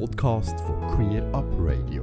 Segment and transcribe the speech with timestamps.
[0.00, 2.02] Podcast von Queer Up Radio.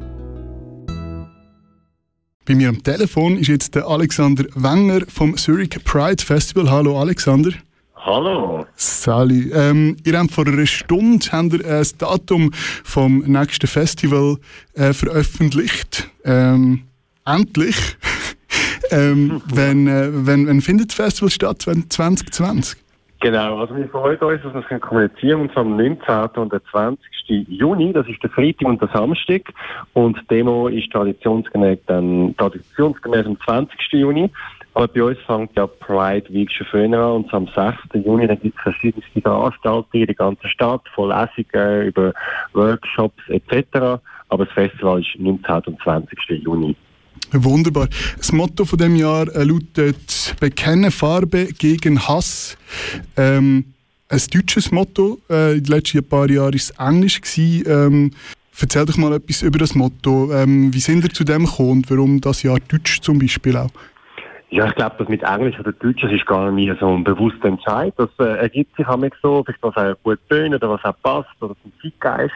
[2.45, 6.71] Bei mir am Telefon ist jetzt der Alexander Wenger vom Zurich Pride Festival.
[6.71, 7.51] Hallo Alexander.
[7.95, 8.65] Hallo.
[8.75, 9.51] Sali.
[9.51, 12.51] Ähm, ihr habt vor einer Stunde habt ihr das Datum
[12.83, 14.37] vom nächsten Festival
[14.73, 16.09] äh, veröffentlicht.
[16.23, 16.83] Ähm,
[17.25, 17.75] endlich.
[18.91, 21.61] ähm, wenn, äh, wenn, wenn findet das Festival statt?
[21.61, 22.77] 2020?
[23.21, 26.41] Genau, also wir freuen uns, dass wir es kommunizieren und zwar am 19.
[26.41, 26.99] und 20.
[27.49, 29.43] Juni, das ist der Freitag und der Samstag
[29.93, 33.77] und die Demo ist traditionsgemäß dann traditionsgemäß am 20.
[33.91, 34.31] Juni.
[34.73, 38.03] Aber bei uns fängt ja Pride Week schon früher an und am 6.
[38.03, 42.13] Juni dann gibt es verschiedenste Veranstaltungen in der ganzen Stadt, von Lesungen über
[42.53, 44.01] Workshops etc.
[44.29, 45.61] Aber das Festival ist 19.
[45.67, 46.17] und 20.
[46.43, 46.75] Juni.
[47.33, 47.87] Wunderbar.
[48.17, 52.57] Das Motto von dem Jahr äh, lautet Bekenne Farbe gegen Hass.
[53.15, 53.65] Ähm,
[54.09, 55.19] ein deutsches Motto.
[55.29, 57.21] Äh, in den letzten paar Jahren war es Englisch.
[57.37, 58.11] Ähm,
[58.59, 60.33] erzähl doch mal etwas über das Motto.
[60.33, 63.71] Ähm, wie sind ihr zu dem gekommen und warum das Jahr Deutsch zum Beispiel auch?
[64.53, 67.47] Ja, ich glaube, das mit Englisch oder Deutsch, das ist gar nicht so ein bewusster
[67.47, 67.93] Entscheid.
[67.95, 71.29] Das äh, ergibt sich auch so, vielleicht was auch gut tönt oder was auch passt
[71.39, 72.33] oder zum Zeitgeist.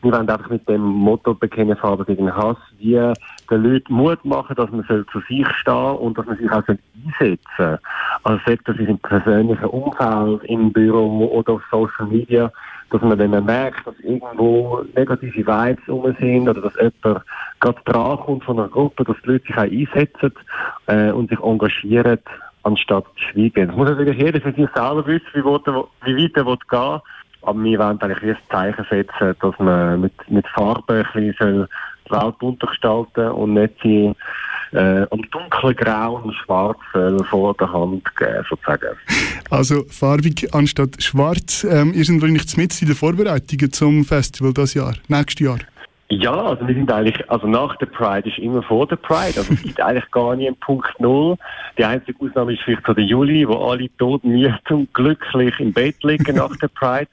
[0.00, 4.56] Wir wollen einfach mit dem Motto bekennen Farbe gegen Hass, wie den Leuten Mut machen,
[4.56, 7.78] dass man soll zu sich stehen und dass man sich auch einsetzen soll.
[8.22, 12.50] Also sagt das im persönlichen Umfeld, im Büro oder auf Social Media,
[12.90, 17.24] dass man man merkt, dass irgendwo negative Vibes rum sind oder dass jemand
[17.60, 20.32] gerade dran kommt von einer Gruppe, dass die Leute sich auch einsetzen
[20.86, 22.18] äh, und sich engagieren,
[22.62, 23.68] anstatt zu schweigen.
[23.68, 25.60] Das muss natürlich jeder für sich selber wissen, wie, will,
[26.04, 27.00] wie weit er will
[27.42, 31.66] aber wir wollen eigentlich ein Zeichen setzen, dass man mit, mit Farbe ein bisschen
[32.06, 34.12] die Welt bunter gestalten und nicht sie
[34.72, 36.78] äh, am dunklen Grau und Schwarz
[37.30, 38.96] vor der Hand geben, sozusagen.
[39.50, 41.64] Also farbig anstatt schwarz.
[41.64, 45.58] Ähm, ihr seid wahrscheinlich mit in den Vorbereitungen zum Festival das Jahr, nächstes Jahr.
[46.10, 49.38] Ja, also wir sind eigentlich, also nach der Pride ist immer vor der Pride.
[49.38, 51.36] Also es gibt eigentlich gar nie einen Punkt Null.
[51.76, 55.74] Die einzige Ausnahme ist vielleicht so der Juli, wo alle tot müde und glücklich im
[55.74, 57.08] Bett liegen nach der Pride.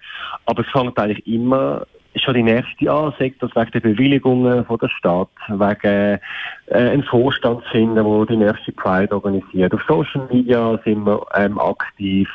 [0.45, 1.85] Aber es fängt eigentlich immer
[2.23, 6.19] schon die nächste an, sagt das wegen der Bewilligungen von der Stadt, wegen äh,
[6.67, 9.73] einen Vorstand finden, der die nächste Pride organisiert.
[9.73, 12.29] Auf Social Media sind wir ähm, aktiv.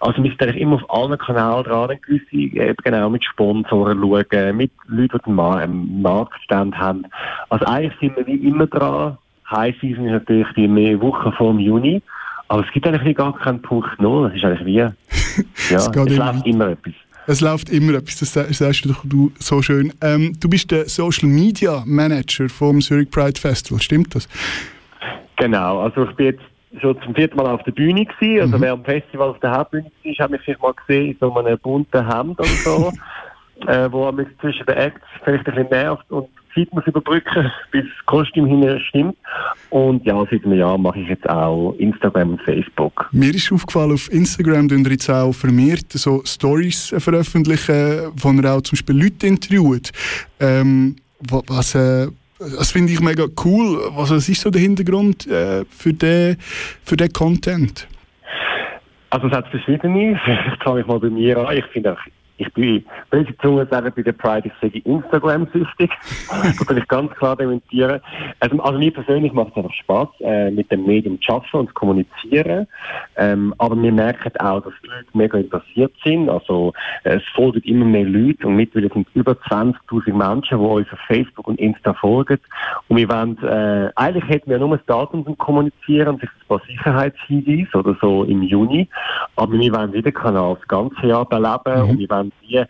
[0.00, 4.56] Also wir sind eigentlich immer auf allen Kanälen dran, gewisse, eben genau mit Sponsoren schauen,
[4.56, 7.06] mit Leuten, die einen ähm, Marktstand haben.
[7.50, 9.18] Also eigentlich sind wir wie immer dran.
[9.50, 12.02] High Season ist natürlich die mehr Wochen vor dem Juni.
[12.48, 14.28] Aber es gibt eigentlich gar keinen Punkt Null.
[14.28, 14.92] Das ist eigentlich wie, ja,
[15.70, 16.94] es, es läuft immer etwas.
[17.28, 19.92] Es läuft immer etwas, das sagst du, du so schön.
[20.00, 24.28] Ähm, du bist der Social Media Manager vom Zurich Pride Festival, stimmt das?
[25.36, 28.42] Genau, also ich bin jetzt schon zum vierten Mal auf der Bühne gewesen.
[28.42, 28.62] Also mhm.
[28.62, 31.58] wer am Festival auf der Hauptbühne war, hat mich vielleicht mal gesehen in so einem
[31.58, 32.92] bunten Hemd oder so,
[33.66, 37.84] äh, wo mich zwischen den Acts vielleicht ein bisschen nervt und Zeit muss überbrücken, bis
[37.84, 39.16] das Kostüm hinten stimmt.
[39.70, 43.08] Und ja, seit einem Jahr mache ich jetzt auch Instagram und Facebook.
[43.12, 48.62] Mir ist aufgefallen, auf Instagram tun jetzt auch vermehrt so Stories veröffentlichen, wo ihr auch
[48.62, 49.92] zum Beispiel Leute interviewt.
[50.40, 52.08] Ähm, was, äh,
[52.38, 53.78] das finde ich mega cool.
[53.92, 56.36] Was, was ist so der Hintergrund äh, für den
[56.84, 57.88] für den Content?
[59.10, 60.20] Also es hat verschiedene.
[60.24, 61.56] Vielleicht fange ich mal bei mir an.
[61.56, 61.96] Ich finde
[62.38, 65.90] ich bin böse Zunge sagen bei der Pride, ich sage Instagram-süchtig.
[66.28, 68.00] das kann ich ganz klar dementieren.
[68.40, 71.68] Also, also mir persönlich macht es einfach Spaß, äh, mit dem Medium zu arbeiten und
[71.68, 72.66] zu kommunizieren.
[73.16, 76.28] Ähm, aber wir merken auch, dass die Leute mega interessiert sind.
[76.28, 76.72] Also
[77.04, 80.98] äh, es folgen immer mehr Leute und mittlerweile sind über 20'000 Menschen, die uns auf
[81.06, 82.38] Facebook und Insta folgen.
[82.88, 86.60] Und wir wollen, äh, eigentlich hätten wir nur das Datum zum Kommunizieren, sich ein paar
[86.66, 88.88] Sicherheitshinweise oder so im Juni.
[89.36, 91.90] Aber wir wollen wieder Kanal das ganze Jahr beleben mhm.
[91.90, 92.64] und wir wollen haben wie,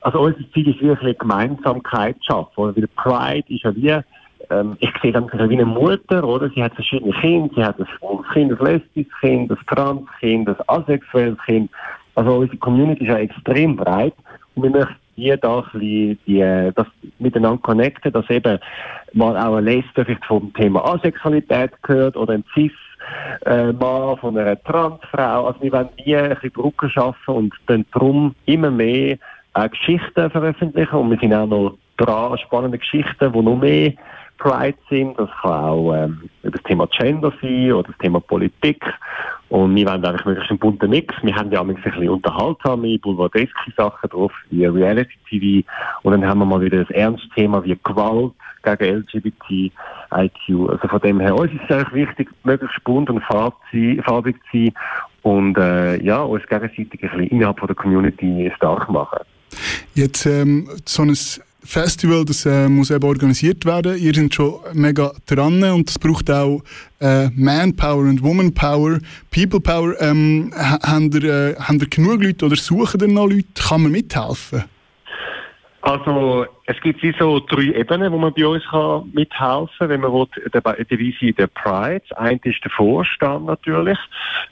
[0.00, 2.52] also unser Ziel ist wirklich Gemeinsamkeit zu schaffen.
[2.56, 2.76] Oder?
[2.76, 4.04] Weil Pride ist ja wie,
[4.50, 6.50] ähm, ich sehe dann wie eine Mutter, oder?
[6.50, 10.56] Sie hat verschiedene Kinder, sie hat ein schwules ein lesbisches Kind, ein trans Kind, ein
[10.66, 11.70] asexuelles Kind.
[12.14, 14.14] Also unsere Community ist ja extrem breit
[14.54, 16.40] und wir möchten hier da die, die,
[16.74, 16.86] das
[17.18, 18.58] miteinander connecten, dass eben
[19.12, 22.72] mal auch ein Lesbe vielleicht vom Thema Asexualität gehört oder ein Cis
[23.46, 25.46] äh, Mann, von einer Transfrau.
[25.46, 29.18] Also wir wollen hier ein bisschen Brücken schaffen und dann darum immer mehr
[29.54, 33.92] äh, Geschichten veröffentlichen und wir sind auch noch dran, spannende Geschichten, die noch mehr
[34.38, 35.18] Pride sind.
[35.18, 38.82] Das kann auch ähm, das Thema Gender sein oder das Thema Politik.
[39.50, 41.12] Und wir wollen eigentlich möglichst einen bunten Mix.
[41.22, 45.68] Wir haben ja auch ein bisschen unterhaltsame, boulevardeske Sachen drauf, wie Reality TV.
[46.02, 48.32] Und dann haben wir mal wieder ein ernstes Thema wie Gewalt
[48.62, 49.72] gegen LGBT,
[50.14, 50.70] IQ.
[50.70, 54.72] Also von dem her, uns ist es eigentlich wichtig, möglichst bunt und farbig zu sein
[55.22, 59.18] und äh, ja, uns gegenseitig ein bisschen innerhalb von der Community stark machen.
[59.94, 61.16] Jetzt ähm, so ein
[61.64, 63.98] Festival, das äh, muss eben organisiert werden.
[63.98, 66.62] Ihr seid schon mega dran und es braucht auch
[67.00, 68.98] äh, Manpower und Womanpower,
[69.30, 69.94] People Power.
[70.00, 73.44] Ähm, haben, ihr, äh, haben ihr genug Leute oder suchen ihr noch Leute?
[73.54, 74.64] Kann man mithelfen?
[75.82, 80.00] Also es gibt wie so drei Ebenen, wo man bei uns kann mithelfen kann, wenn
[80.00, 82.02] man der Devise der Pride.
[82.16, 83.98] Eins ist der Vorstand natürlich.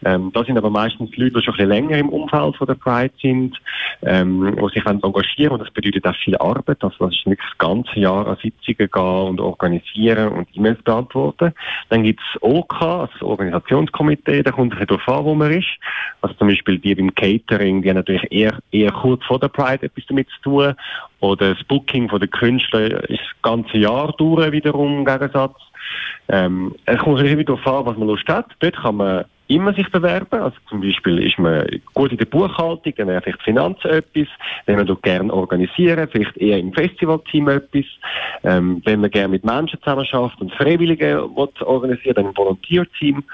[0.04, 2.74] Ähm, da sind aber meistens Leute, die schon ein bisschen länger im Umfeld von der
[2.74, 3.56] Pride sind,
[4.02, 6.82] ähm, die sich engagieren und das bedeutet auch viel Arbeit.
[6.82, 11.52] Also das ist wirklich das ganze Jahr an Sitzungen gehen und organisieren und E-Mails beantworten.
[11.88, 15.68] Dann gibt es OK, also das Organisationskomitee, da kommt es darauf an, wo man ist.
[16.20, 19.86] Also zum Beispiel die beim Catering, die haben natürlich eher, eher kurz vor der Pride
[19.86, 20.74] etwas damit zu tun.
[21.20, 25.56] Oder das Booking von den Künstlern ist das ganze Jahr durch wiederum im Gegensatz.
[26.28, 28.46] Ähm, es kommt immer darauf an, was man Lust hat.
[28.60, 30.40] Dort kann man immer sich bewerben.
[30.40, 34.28] Also zum Beispiel ist man gut in der Buchhaltung, dann wäre vielleicht Finanzen etwas.
[34.66, 37.84] Wenn man dort gerne organisieren, vielleicht eher im Festivalteam etwas.
[38.44, 41.26] Ähm, wenn man gerne mit Menschen zusammen schafft und Freiwillige
[41.60, 43.24] organisieren, dann ein Volontierteam.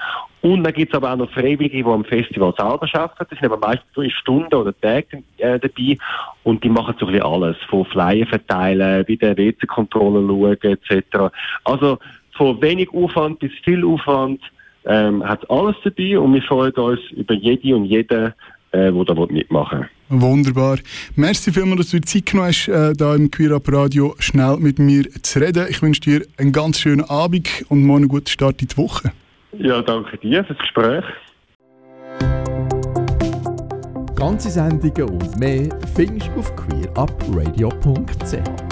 [0.45, 3.15] Und dann gibt es aber auch noch Freiwillige, die am Festival selber arbeiten.
[3.17, 5.97] Das sind aber meistens so Stunden oder Tage äh, dabei.
[6.43, 7.57] Und die machen so ein bisschen alles.
[7.67, 11.33] Von Flyer verteilen, bei der WC-Kontrolle schauen, etc.
[11.63, 11.97] Also
[12.37, 14.39] von wenig Aufwand bis viel Aufwand
[14.85, 18.25] ähm, hat alles dabei und wir freuen uns über jede und jeden,
[18.71, 20.21] äh, der da mitmachen will.
[20.21, 20.77] Wunderbar.
[21.15, 24.57] Merci vielmals, dass du dir Zeit genommen hast, äh, da im Queer Up Radio schnell
[24.57, 25.65] mit mir zu reden.
[25.71, 29.11] Ich wünsche dir einen ganz schönen Abend und morgen einen guten Start in die Woche.
[29.59, 31.05] Ja, danke dir für das Gespräch.
[34.15, 38.64] Ganze Sendungen und mehr findest du auf queerupradio.ch.